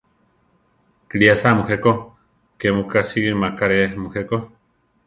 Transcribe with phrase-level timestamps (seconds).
[1.09, 1.91] Kilí asá mujé ko;
[2.59, 4.37] ke mu ka si maká rʼe mujé ko.